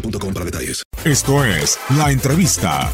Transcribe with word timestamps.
boostmobile.com 0.00 0.32
para 0.34 0.44
detalles. 0.46 0.82
Esto 1.04 1.44
es 1.44 1.78
La 1.96 2.10
Entrevista. 2.10 2.92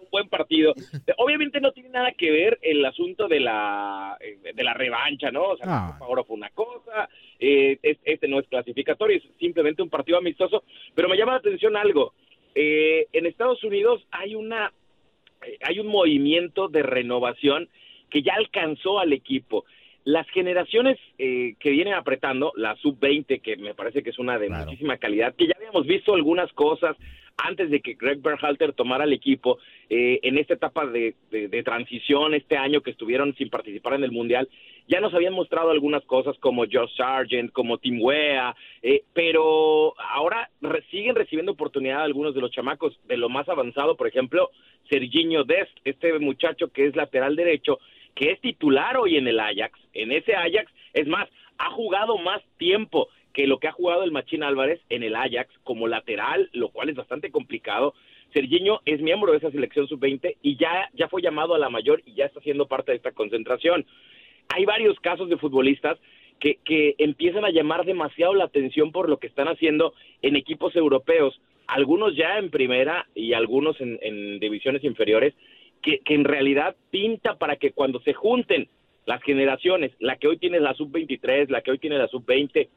un 0.00 0.08
buen 0.10 0.28
partido. 0.28 0.74
Obviamente 1.18 1.60
no 1.60 1.72
tiene 1.72 1.90
nada 1.90 2.12
que 2.16 2.30
ver 2.30 2.58
el 2.62 2.84
asunto 2.84 3.28
de 3.28 3.40
la 3.40 4.18
de 4.54 4.62
la 4.64 4.74
revancha, 4.74 5.30
¿no? 5.30 5.42
O 5.50 5.56
sea, 5.56 5.66
Ah. 5.68 5.98
Oro 6.06 6.24
fue 6.24 6.36
una 6.36 6.50
cosa, 6.50 7.08
eh, 7.38 7.78
es- 7.82 7.98
este 8.04 8.28
no 8.28 8.38
es 8.40 8.46
clasificatorio, 8.48 9.16
es 9.18 9.22
simplemente 9.38 9.82
un 9.82 9.88
partido 9.90 10.18
amistoso, 10.18 10.64
pero 10.94 11.08
me 11.08 11.16
llama 11.16 11.32
la 11.32 11.38
atención 11.38 11.76
algo. 11.76 12.14
Eh, 12.54 13.06
en 13.12 13.26
Estados 13.26 13.62
Unidos 13.64 14.02
hay 14.10 14.34
una 14.34 14.72
eh, 15.44 15.58
hay 15.62 15.80
un 15.80 15.88
movimiento 15.88 16.68
de 16.68 16.82
renovación 16.84 17.68
que 18.10 18.22
ya 18.22 18.34
alcanzó 18.34 19.00
al 19.00 19.12
equipo. 19.12 19.64
Las 20.04 20.28
generaciones 20.30 20.98
eh, 21.18 21.54
que 21.60 21.70
vienen 21.70 21.94
apretando, 21.94 22.52
la 22.56 22.74
sub-20, 22.76 23.40
que 23.40 23.56
me 23.56 23.74
parece 23.74 24.02
que 24.02 24.10
es 24.10 24.18
una 24.18 24.38
de 24.38 24.48
muchísima 24.64 24.96
calidad, 24.96 25.34
que 25.36 25.46
ya 25.46 25.54
habíamos 25.56 25.86
visto 25.86 26.14
algunas 26.14 26.52
cosas 26.52 26.96
antes 27.36 27.70
de 27.70 27.80
que 27.80 27.94
Greg 27.94 28.20
Berhalter 28.20 28.72
tomara 28.74 29.04
el 29.04 29.12
equipo 29.12 29.58
eh, 29.88 30.20
en 30.22 30.36
esta 30.38 30.54
etapa 30.54 30.86
de, 30.86 31.14
de- 31.30 31.48
de 31.48 31.62
transición 31.62 32.34
este 32.34 32.56
año 32.56 32.82
que 32.82 32.90
estuvieron 32.90 33.34
sin 33.36 33.48
participar 33.48 33.94
en 33.94 34.04
el 34.04 34.12
Mundial, 34.12 34.48
ya 34.88 35.00
nos 35.00 35.14
habían 35.14 35.32
mostrado 35.32 35.70
algunas 35.70 36.04
cosas 36.04 36.36
como 36.40 36.64
Josh 36.70 36.94
Sargent, 36.96 37.50
como 37.52 37.78
Tim 37.78 38.00
Wea, 38.02 38.54
eh, 38.82 39.02
pero 39.14 39.94
ahora 40.10 40.50
re- 40.60 40.82
siguen 40.90 41.14
recibiendo 41.14 41.52
oportunidad 41.52 42.02
algunos 42.02 42.34
de 42.34 42.40
los 42.40 42.50
chamacos. 42.50 42.98
De 43.06 43.16
lo 43.16 43.28
más 43.28 43.48
avanzado, 43.48 43.96
por 43.96 44.08
ejemplo, 44.08 44.50
Serginho 44.90 45.44
Dest, 45.44 45.70
este 45.84 46.18
muchacho 46.18 46.68
que 46.68 46.86
es 46.86 46.96
lateral 46.96 47.34
derecho, 47.36 47.78
que 48.14 48.32
es 48.32 48.40
titular 48.40 48.96
hoy 48.96 49.16
en 49.16 49.26
el 49.28 49.40
Ajax. 49.40 49.78
En 49.94 50.12
ese 50.12 50.34
Ajax, 50.34 50.70
es 50.92 51.06
más, 51.06 51.28
ha 51.58 51.70
jugado 51.70 52.18
más 52.18 52.42
tiempo 52.58 53.08
que 53.32 53.46
lo 53.46 53.58
que 53.58 53.68
ha 53.68 53.72
jugado 53.72 54.04
el 54.04 54.12
Machín 54.12 54.42
Álvarez 54.42 54.80
en 54.90 55.02
el 55.02 55.16
Ajax 55.16 55.50
como 55.64 55.88
lateral, 55.88 56.50
lo 56.52 56.68
cual 56.68 56.90
es 56.90 56.96
bastante 56.96 57.30
complicado. 57.30 57.94
Serginho 58.32 58.80
es 58.84 59.00
miembro 59.00 59.32
de 59.32 59.38
esa 59.38 59.50
selección 59.50 59.86
sub-20 59.88 60.36
y 60.42 60.56
ya, 60.56 60.90
ya 60.94 61.08
fue 61.08 61.22
llamado 61.22 61.54
a 61.54 61.58
la 61.58 61.70
mayor 61.70 62.02
y 62.04 62.14
ya 62.14 62.26
está 62.26 62.40
siendo 62.40 62.66
parte 62.66 62.92
de 62.92 62.96
esta 62.96 63.12
concentración. 63.12 63.86
Hay 64.54 64.64
varios 64.64 64.98
casos 65.00 65.28
de 65.28 65.36
futbolistas 65.36 65.98
que, 66.40 66.58
que 66.64 66.94
empiezan 66.98 67.44
a 67.44 67.50
llamar 67.50 67.84
demasiado 67.84 68.34
la 68.34 68.44
atención 68.44 68.90
por 68.92 69.08
lo 69.08 69.18
que 69.18 69.28
están 69.28 69.48
haciendo 69.48 69.94
en 70.22 70.36
equipos 70.36 70.74
europeos, 70.76 71.40
algunos 71.66 72.16
ya 72.16 72.38
en 72.38 72.50
primera 72.50 73.06
y 73.14 73.32
algunos 73.32 73.80
en, 73.80 73.98
en 74.02 74.40
divisiones 74.40 74.82
inferiores, 74.84 75.34
que, 75.82 75.98
que 75.98 76.14
en 76.14 76.24
realidad 76.24 76.76
pinta 76.90 77.36
para 77.36 77.56
que 77.56 77.72
cuando 77.72 78.00
se 78.00 78.14
junten 78.14 78.68
las 79.04 79.22
generaciones, 79.22 79.92
la 79.98 80.16
que 80.16 80.28
hoy 80.28 80.38
tiene 80.38 80.60
la 80.60 80.74
sub-23, 80.74 81.48
la 81.48 81.60
que 81.60 81.72
hoy 81.72 81.78
tiene 81.78 81.98
la 81.98 82.08
sub-20 82.08 82.68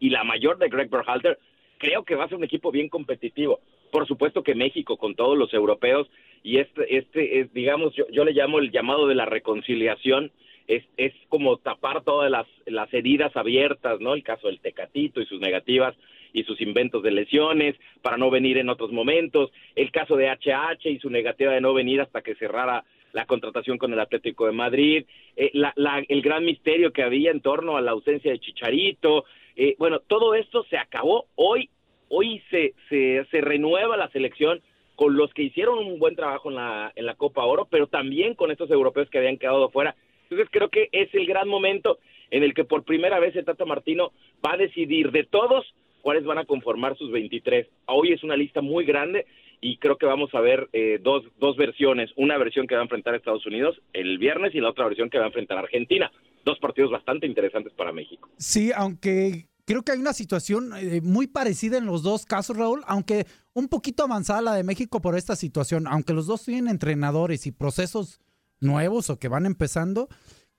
y 0.00 0.10
la 0.10 0.24
mayor 0.24 0.58
de 0.58 0.68
Greg 0.68 0.90
Berhalter, 0.90 1.38
creo 1.78 2.04
que 2.04 2.14
va 2.14 2.24
a 2.24 2.28
ser 2.28 2.38
un 2.38 2.44
equipo 2.44 2.70
bien 2.70 2.88
competitivo. 2.88 3.60
Por 3.90 4.06
supuesto 4.06 4.42
que 4.42 4.54
México 4.54 4.96
con 4.96 5.14
todos 5.14 5.38
los 5.38 5.52
europeos 5.54 6.10
y 6.42 6.58
este, 6.58 6.96
este 6.96 7.40
es, 7.40 7.52
digamos, 7.54 7.94
yo, 7.94 8.04
yo 8.10 8.24
le 8.24 8.32
llamo 8.32 8.58
el 8.58 8.70
llamado 8.70 9.06
de 9.06 9.14
la 9.14 9.24
reconciliación, 9.24 10.30
es, 10.68 10.84
es 10.96 11.12
como 11.28 11.56
tapar 11.58 12.02
todas 12.04 12.30
las, 12.30 12.46
las 12.66 12.92
heridas 12.94 13.36
abiertas, 13.36 14.00
¿no? 14.00 14.14
El 14.14 14.22
caso 14.22 14.48
del 14.48 14.60
Tecatito 14.60 15.20
y 15.20 15.26
sus 15.26 15.40
negativas 15.40 15.94
y 16.32 16.42
sus 16.44 16.60
inventos 16.60 17.02
de 17.02 17.12
lesiones 17.12 17.76
para 18.02 18.16
no 18.16 18.30
venir 18.30 18.58
en 18.58 18.68
otros 18.68 18.90
momentos, 18.90 19.50
el 19.76 19.90
caso 19.92 20.16
de 20.16 20.28
HH 20.28 20.88
y 20.90 20.98
su 20.98 21.10
negativa 21.10 21.52
de 21.52 21.60
no 21.60 21.74
venir 21.74 22.00
hasta 22.00 22.22
que 22.22 22.34
cerrara 22.34 22.84
la 23.12 23.26
contratación 23.26 23.78
con 23.78 23.92
el 23.92 24.00
Atlético 24.00 24.46
de 24.46 24.52
Madrid, 24.52 25.04
eh, 25.36 25.50
la- 25.52 25.72
la- 25.76 26.02
el 26.08 26.20
gran 26.22 26.44
misterio 26.44 26.92
que 26.92 27.04
había 27.04 27.30
en 27.30 27.40
torno 27.40 27.76
a 27.76 27.80
la 27.80 27.92
ausencia 27.92 28.32
de 28.32 28.40
Chicharito, 28.40 29.24
eh, 29.54 29.76
bueno, 29.78 30.00
todo 30.00 30.34
esto 30.34 30.64
se 30.68 30.76
acabó 30.76 31.26
hoy, 31.36 31.70
hoy 32.08 32.42
se, 32.50 32.74
se, 32.88 33.24
se 33.30 33.40
renueva 33.40 33.96
la 33.96 34.08
selección 34.10 34.60
con 34.96 35.16
los 35.16 35.32
que 35.34 35.42
hicieron 35.42 35.78
un 35.78 35.98
buen 36.00 36.16
trabajo 36.16 36.48
en 36.50 36.56
la, 36.56 36.92
en 36.96 37.06
la 37.06 37.14
Copa 37.14 37.44
Oro, 37.44 37.68
pero 37.70 37.86
también 37.86 38.34
con 38.34 38.50
estos 38.50 38.70
europeos 38.70 39.08
que 39.10 39.18
habían 39.18 39.38
quedado 39.38 39.68
fuera. 39.70 39.94
Entonces 40.34 40.50
creo 40.52 40.68
que 40.68 40.88
es 40.90 41.14
el 41.14 41.26
gran 41.26 41.48
momento 41.48 41.98
en 42.30 42.42
el 42.42 42.54
que 42.54 42.64
por 42.64 42.82
primera 42.82 43.20
vez 43.20 43.36
el 43.36 43.44
Tata 43.44 43.64
Martino 43.64 44.10
va 44.44 44.54
a 44.54 44.56
decidir 44.56 45.12
de 45.12 45.22
todos 45.22 45.64
cuáles 46.02 46.24
van 46.24 46.38
a 46.38 46.44
conformar 46.44 46.98
sus 46.98 47.12
23. 47.12 47.68
Hoy 47.86 48.12
es 48.12 48.24
una 48.24 48.36
lista 48.36 48.60
muy 48.60 48.84
grande 48.84 49.26
y 49.60 49.76
creo 49.76 49.96
que 49.96 50.06
vamos 50.06 50.34
a 50.34 50.40
ver 50.40 50.68
eh, 50.72 50.98
dos, 51.00 51.22
dos 51.38 51.56
versiones. 51.56 52.10
Una 52.16 52.36
versión 52.36 52.66
que 52.66 52.74
va 52.74 52.80
a 52.80 52.84
enfrentar 52.84 53.14
a 53.14 53.18
Estados 53.18 53.46
Unidos 53.46 53.80
el 53.92 54.18
viernes 54.18 54.56
y 54.56 54.60
la 54.60 54.70
otra 54.70 54.86
versión 54.86 55.08
que 55.08 55.18
va 55.18 55.24
a 55.24 55.28
enfrentar 55.28 55.56
a 55.56 55.60
Argentina. 55.60 56.10
Dos 56.44 56.58
partidos 56.58 56.90
bastante 56.90 57.28
interesantes 57.28 57.72
para 57.74 57.92
México. 57.92 58.28
Sí, 58.36 58.72
aunque 58.74 59.46
creo 59.64 59.84
que 59.84 59.92
hay 59.92 59.98
una 59.98 60.14
situación 60.14 60.72
eh, 60.76 61.00
muy 61.00 61.28
parecida 61.28 61.78
en 61.78 61.86
los 61.86 62.02
dos 62.02 62.26
casos, 62.26 62.56
Raúl, 62.56 62.82
aunque 62.88 63.24
un 63.52 63.68
poquito 63.68 64.02
avanzada 64.02 64.42
la 64.42 64.54
de 64.54 64.64
México 64.64 65.00
por 65.00 65.16
esta 65.16 65.36
situación, 65.36 65.86
aunque 65.86 66.12
los 66.12 66.26
dos 66.26 66.44
tienen 66.44 66.66
entrenadores 66.66 67.46
y 67.46 67.52
procesos 67.52 68.20
nuevos 68.60 69.10
o 69.10 69.18
que 69.18 69.28
van 69.28 69.46
empezando, 69.46 70.08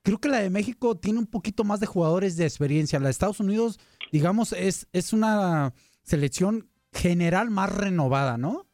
creo 0.04 0.20
que 0.20 0.30
la 0.30 0.40
de 0.40 0.50
México 0.50 0.96
tiene 0.98 1.20
un 1.20 1.28
poquito 1.28 1.64
más 1.64 1.80
de 1.80 1.88
jugadores 1.88 2.38
de 2.38 2.46
experiencia. 2.46 3.00
La 3.00 3.06
de 3.06 3.12
Estados 3.12 3.40
Unidos, 3.40 3.80
digamos, 4.12 4.54
es, 4.54 4.88
es 4.94 5.14
una 5.14 5.74
selección 6.04 6.70
general 6.94 7.50
más 7.50 7.74
renovada, 7.74 8.38
¿no? 8.38 8.68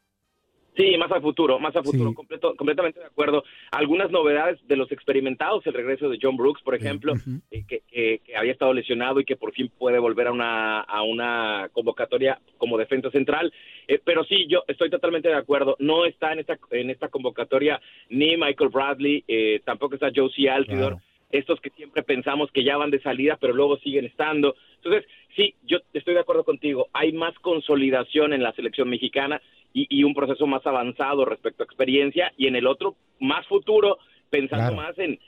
Sí, 0.81 0.97
más 0.97 1.11
a 1.11 1.21
futuro, 1.21 1.59
más 1.59 1.75
a 1.75 1.83
futuro, 1.83 2.11
completo, 2.13 2.55
completamente 2.55 2.99
de 2.99 3.05
acuerdo. 3.05 3.43
Algunas 3.71 4.09
novedades 4.09 4.59
de 4.67 4.75
los 4.75 4.91
experimentados, 4.91 5.65
el 5.67 5.73
regreso 5.73 6.09
de 6.09 6.17
John 6.19 6.37
Brooks, 6.37 6.63
por 6.63 6.73
ejemplo, 6.73 7.13
eh, 7.51 7.63
que, 7.67 7.81
que, 7.91 8.21
había 8.35 8.51
estado 8.51 8.73
lesionado 8.73 9.19
y 9.19 9.25
que 9.25 9.35
por 9.35 9.53
fin 9.53 9.71
puede 9.77 9.99
volver 9.99 10.27
a 10.27 10.31
una, 10.31 10.79
a 10.79 11.03
una 11.03 11.69
convocatoria 11.71 12.39
como 12.57 12.79
defensa 12.79 13.11
central. 13.11 13.53
Eh, 13.87 13.99
pero 14.03 14.23
sí, 14.23 14.47
yo 14.47 14.63
estoy 14.67 14.89
totalmente 14.89 15.29
de 15.29 15.35
acuerdo. 15.35 15.75
No 15.77 16.05
está 16.05 16.33
en 16.33 16.39
esta, 16.39 16.57
en 16.71 16.89
esta 16.89 17.09
convocatoria 17.09 17.79
ni 18.09 18.35
Michael 18.35 18.71
Bradley, 18.71 19.23
eh, 19.27 19.61
tampoco 19.63 19.93
está 19.93 20.09
Josie 20.15 20.49
Altidor. 20.49 20.97
Estos 21.31 21.61
que 21.61 21.69
siempre 21.69 22.03
pensamos 22.03 22.51
que 22.51 22.63
ya 22.63 22.75
van 22.75 22.91
de 22.91 23.01
salida, 23.01 23.37
pero 23.39 23.53
luego 23.53 23.77
siguen 23.77 24.05
estando. 24.05 24.55
Entonces, 24.83 25.09
sí, 25.35 25.53
yo 25.63 25.77
estoy 25.93 26.15
de 26.15 26.19
acuerdo 26.19 26.43
contigo. 26.43 26.87
Hay 26.91 27.13
más 27.13 27.33
consolidación 27.39 28.33
en 28.33 28.43
la 28.43 28.51
selección 28.51 28.89
mexicana 28.89 29.41
y, 29.73 30.03
un 30.03 30.13
proceso 30.13 30.47
más 30.47 30.65
avanzado 30.65 31.25
respecto 31.25 31.63
a 31.63 31.65
experiencia 31.65 32.33
y 32.37 32.47
en 32.47 32.55
el 32.55 32.67
otro 32.67 32.95
más 33.19 33.45
futuro, 33.47 33.97
pensando 34.29 34.75
más 34.75 34.97
en, 34.99 35.19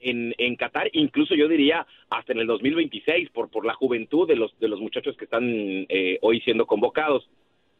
en, 0.00 0.34
en, 0.38 0.56
Qatar, 0.56 0.88
incluso 0.92 1.34
yo 1.34 1.48
diría 1.48 1.86
hasta 2.10 2.32
en 2.32 2.40
el 2.40 2.46
2026 2.46 3.30
por, 3.30 3.50
por 3.50 3.64
la 3.64 3.74
juventud 3.74 4.28
de 4.28 4.36
los, 4.36 4.58
de 4.60 4.68
los 4.68 4.80
muchachos 4.80 5.16
que 5.16 5.24
están 5.24 5.44
eh, 5.88 6.18
hoy 6.22 6.40
siendo 6.40 6.66
convocados. 6.66 7.28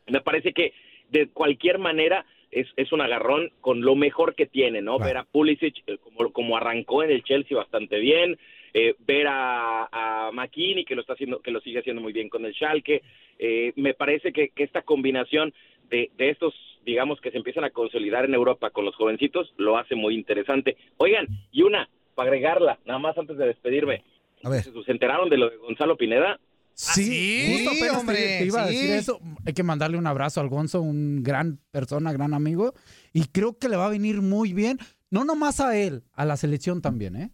Me 0.06 0.20
parece 0.20 0.52
que 0.52 0.72
de 1.10 1.28
cualquier 1.28 1.78
manera 1.78 2.24
es, 2.50 2.66
es 2.76 2.92
un 2.92 3.00
agarrón 3.00 3.50
con 3.60 3.82
lo 3.82 3.94
mejor 3.94 4.34
que 4.34 4.46
tiene, 4.46 4.80
¿no? 4.80 4.98
Ver 4.98 5.18
a 5.18 5.24
Pulisic 5.24 5.82
eh, 5.86 5.98
como, 5.98 6.32
como 6.32 6.56
arrancó 6.56 7.02
en 7.02 7.10
el 7.10 7.22
Chelsea 7.22 7.56
bastante 7.56 7.98
bien, 7.98 8.38
eh, 8.74 8.94
ver 9.00 9.26
a, 9.28 9.88
a 9.90 10.30
McKinney 10.32 10.84
que 10.84 10.94
lo 10.94 11.02
está 11.02 11.14
haciendo, 11.14 11.40
que 11.40 11.50
lo 11.50 11.60
sigue 11.60 11.80
haciendo 11.80 12.02
muy 12.02 12.12
bien 12.12 12.28
con 12.28 12.44
el 12.44 12.54
Schalke. 12.54 13.02
Eh, 13.38 13.72
me 13.76 13.94
parece 13.94 14.32
que, 14.32 14.50
que 14.50 14.64
esta 14.64 14.82
combinación 14.82 15.52
de, 15.90 16.10
de 16.16 16.30
estos, 16.30 16.54
digamos, 16.84 17.20
que 17.20 17.30
se 17.30 17.36
empiezan 17.36 17.64
a 17.64 17.70
consolidar 17.70 18.24
en 18.24 18.34
Europa 18.34 18.70
con 18.70 18.84
los 18.84 18.94
jovencitos, 18.96 19.52
lo 19.56 19.78
hace 19.78 19.94
muy 19.94 20.14
interesante. 20.14 20.76
Oigan, 20.96 21.26
y 21.52 21.62
una, 21.62 21.88
para 22.14 22.30
agregarla, 22.30 22.78
nada 22.84 22.98
más 22.98 23.16
antes 23.16 23.36
de 23.36 23.46
despedirme. 23.46 24.04
A 24.42 24.48
ver. 24.48 24.62
¿Se 24.62 24.92
enteraron 24.92 25.28
de 25.28 25.36
lo 25.36 25.50
de 25.50 25.56
Gonzalo 25.56 25.96
Pineda? 25.96 26.38
Sí, 26.74 27.64
justo 27.64 27.98
hombre, 27.98 28.38
te, 28.38 28.44
iba 28.46 28.62
a 28.62 28.66
decir 28.66 28.90
eso. 28.92 29.18
Hay 29.44 29.52
que 29.52 29.64
mandarle 29.64 29.98
un 29.98 30.06
abrazo 30.06 30.40
al 30.40 30.48
Gonzo, 30.48 30.80
un 30.80 31.24
gran 31.24 31.58
persona, 31.72 32.12
gran 32.12 32.34
amigo. 32.34 32.72
Y 33.12 33.24
creo 33.26 33.58
que 33.58 33.68
le 33.68 33.76
va 33.76 33.86
a 33.86 33.90
venir 33.90 34.22
muy 34.22 34.52
bien, 34.52 34.78
no 35.10 35.24
nomás 35.24 35.58
a 35.58 35.76
él, 35.76 36.04
a 36.12 36.24
la 36.24 36.36
selección 36.36 36.80
también, 36.80 37.16
¿eh? 37.16 37.32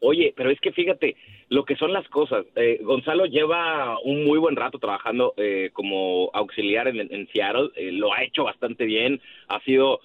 Oye, 0.00 0.32
pero 0.36 0.50
es 0.50 0.60
que 0.60 0.72
fíjate 0.72 1.16
lo 1.48 1.64
que 1.64 1.76
son 1.76 1.92
las 1.92 2.08
cosas. 2.08 2.46
Eh, 2.54 2.78
Gonzalo 2.82 3.26
lleva 3.26 3.98
un 4.00 4.24
muy 4.24 4.38
buen 4.38 4.54
rato 4.54 4.78
trabajando 4.78 5.34
eh, 5.36 5.70
como 5.72 6.30
auxiliar 6.34 6.88
en, 6.88 7.28
Seattle. 7.32 7.70
Eh, 7.74 7.90
lo 7.92 8.12
ha 8.12 8.22
hecho 8.22 8.44
bastante 8.44 8.84
bien. 8.84 9.20
Ha 9.48 9.60
sido 9.60 10.00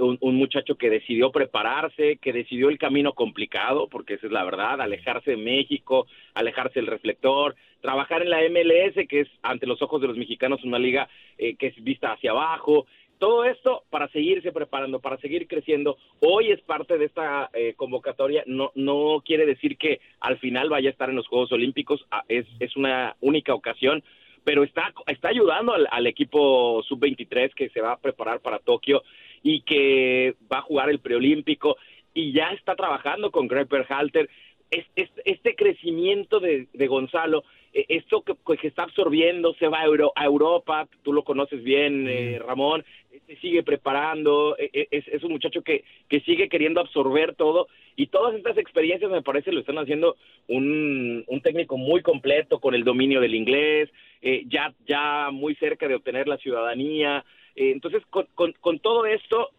un, 0.00 0.16
un, 0.22 0.36
muchacho 0.36 0.76
que 0.76 0.88
decidió 0.88 1.30
prepararse, 1.30 2.16
que 2.22 2.32
decidió 2.32 2.70
el 2.70 2.78
camino 2.78 3.12
complicado, 3.12 3.86
porque 3.88 4.14
esa 4.14 4.26
es 4.26 4.32
la 4.32 4.44
verdad, 4.44 4.80
alejarse 4.80 5.32
de 5.32 5.36
México, 5.36 6.06
alejarse 6.32 6.80
del 6.80 6.86
reflector, 6.86 7.54
trabajar 7.82 8.22
en 8.22 8.30
la 8.30 8.40
MLS, 8.48 9.06
que 9.06 9.20
es 9.20 9.28
ante 9.42 9.66
los 9.66 9.82
ojos 9.82 10.00
de 10.00 10.06
los 10.06 10.16
mexicanos 10.16 10.64
una 10.64 10.78
liga 10.78 11.06
que 11.36 11.66
es 11.66 11.84
vista 11.84 12.12
hacia 12.12 12.30
abajo, 12.30 12.86
todo 13.18 13.44
esto 13.44 13.84
para 13.90 14.08
seguirse 14.08 14.52
preparando, 14.52 15.00
para 15.00 15.18
seguir 15.18 15.46
creciendo. 15.46 15.96
Hoy 16.20 16.50
es 16.50 16.60
parte 16.62 16.98
de 16.98 17.06
esta 17.06 17.50
eh, 17.52 17.74
convocatoria, 17.76 18.42
no, 18.46 18.72
no 18.74 19.22
quiere 19.24 19.46
decir 19.46 19.76
que 19.76 20.00
al 20.20 20.38
final 20.38 20.68
vaya 20.68 20.88
a 20.88 20.92
estar 20.92 21.10
en 21.10 21.16
los 21.16 21.28
Juegos 21.28 21.52
Olímpicos, 21.52 22.04
ah, 22.10 22.22
es, 22.28 22.46
es 22.60 22.76
una 22.76 23.16
única 23.20 23.54
ocasión, 23.54 24.02
pero 24.44 24.64
está, 24.64 24.94
está 25.06 25.28
ayudando 25.28 25.74
al, 25.74 26.06
equipo 26.06 26.82
sub-23 26.84 27.52
que 27.54 27.68
se 27.68 27.80
va 27.80 27.92
a 27.92 28.00
preparar 28.00 28.40
para 28.40 28.58
Tokio 28.58 29.02
y 29.42 29.60
que 29.60 30.36
va 30.50 30.58
a 30.58 30.62
jugar 30.62 30.88
el 30.88 31.00
preolímpico 31.00 31.76
y 32.14 32.32
ya 32.32 32.52
está 32.52 32.74
trabajando 32.74 33.30
con 33.30 33.46
Greg 33.46 33.68
Halter. 33.88 34.30
Es, 34.70 34.86
este 34.96 35.54
crecimiento 35.54 36.40
de, 36.40 36.68
de 36.72 36.86
Gonzalo 36.86 37.44
esto 37.72 38.22
que, 38.22 38.34
que, 38.56 38.66
está 38.66 38.84
absorbiendo 38.84 39.54
se 39.54 39.68
va 39.68 39.80
a, 39.80 40.24
Europa, 40.24 40.88
tú 41.02 41.12
lo 41.12 41.22
conoces 41.24 41.62
bien, 41.62 42.06
eh, 42.08 42.40
Ramón, 42.44 42.84
se 43.26 43.36
sigue 43.36 43.62
preparando, 43.62 44.56
e, 44.58 44.70
e, 44.72 44.88
es, 44.90 45.22
un 45.22 45.32
muchacho 45.32 45.62
que, 45.62 45.84
que 46.08 46.20
sigue 46.20 46.48
queriendo 46.48 46.80
absorber 46.80 47.34
todo 47.34 47.68
y 47.96 48.06
todas 48.06 48.34
estas 48.34 48.56
experiencias 48.58 49.10
me 49.10 49.22
parece 49.22 49.52
lo 49.52 49.60
están 49.60 49.78
haciendo 49.78 50.16
un, 50.46 51.24
un 51.26 51.40
técnico 51.40 51.76
muy 51.76 52.00
completo 52.02 52.58
con 52.58 52.74
el 52.74 52.84
dominio 52.84 53.20
del 53.20 53.34
inglés, 53.34 53.90
eh, 54.22 54.44
ya, 54.46 54.74
ya 54.86 55.30
muy 55.30 55.54
cerca 55.56 55.88
de 55.88 55.96
obtener 55.96 56.26
la 56.26 56.38
ciudadanía. 56.38 57.24
entonces, 57.54 58.02
con, 58.08 58.26
con, 58.34 58.52
con, 58.60 58.78
todo 58.78 59.04
esto, 59.04 59.50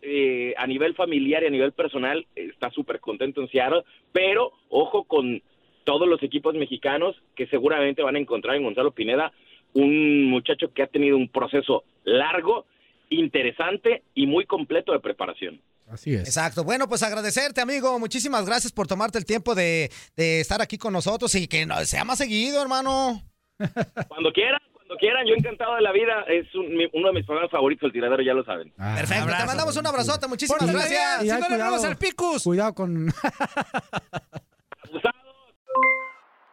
a 0.57 0.67
nivel 0.67 0.95
familiar 0.95 1.43
y 1.43 1.47
a 1.47 1.51
nivel 1.51 1.73
personal, 1.73 2.25
está 2.35 2.69
súper 2.71 2.99
contento 2.99 3.41
en 3.41 3.49
Seattle, 3.49 3.83
pero 4.13 4.53
ojo 4.69 5.03
con 5.03 5.41
todos 5.83 6.07
los 6.07 6.21
equipos 6.23 6.55
mexicanos 6.55 7.15
que 7.35 7.47
seguramente 7.47 8.01
van 8.01 8.15
a 8.15 8.19
encontrar 8.19 8.55
en 8.55 8.63
Gonzalo 8.63 8.91
Pineda 8.91 9.31
un 9.73 10.25
muchacho 10.25 10.73
que 10.73 10.83
ha 10.83 10.87
tenido 10.87 11.17
un 11.17 11.29
proceso 11.29 11.83
largo, 12.03 12.65
interesante 13.09 14.03
y 14.15 14.27
muy 14.27 14.45
completo 14.45 14.91
de 14.93 14.99
preparación. 14.99 15.61
Así 15.89 16.13
es. 16.13 16.21
Exacto. 16.21 16.63
Bueno, 16.63 16.87
pues 16.87 17.01
agradecerte, 17.01 17.61
amigo. 17.61 17.97
Muchísimas 17.97 18.45
gracias 18.45 18.71
por 18.71 18.87
tomarte 18.87 19.17
el 19.17 19.25
tiempo 19.25 19.55
de, 19.55 19.89
estar 20.15 20.61
aquí 20.61 20.77
con 20.77 20.93
nosotros 20.93 21.33
y 21.35 21.47
que 21.47 21.67
sea 21.85 22.05
más 22.05 22.19
seguido, 22.19 22.61
hermano. 22.61 23.23
Cuando 24.07 24.31
quieran, 24.31 24.59
cuando 24.73 24.95
quieran. 24.97 25.25
Yo 25.27 25.33
encantado 25.35 25.75
de 25.75 25.81
la 25.81 25.91
vida. 25.91 26.23
Es 26.27 26.47
uno 26.55 27.07
de 27.07 27.13
mis 27.13 27.25
programas 27.25 27.51
favoritos, 27.51 27.87
el 27.87 27.91
tiradero, 27.91 28.23
ya 28.23 28.33
lo 28.33 28.43
saben. 28.45 28.71
Ah, 28.77 28.95
Perfecto. 28.97 29.25
te 29.25 29.45
mandamos 29.45 29.75
un 29.75 29.87
abrazote. 29.87 30.27
Muchísimas 30.27 30.71
gracias. 30.71 31.25
Y, 31.25 31.29
al 31.29 31.97
Picus. 31.97 32.43
Cuidado 32.43 32.73
con... 32.73 33.11